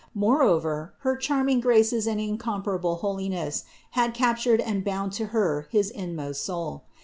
Moreover, 0.15 0.95
her 1.01 1.15
charming 1.15 1.59
graces 1.59 2.07
and 2.07 2.19
incomparable 2.19 2.95
holiness 3.05 3.65
had 3.91 4.15
captured 4.15 4.59
and 4.59 4.83
bound 4.83 5.11
to 5.13 5.27
Her 5.27 5.67
his 5.69 5.91
inmost 5.91 6.43
soul. 6.43 6.85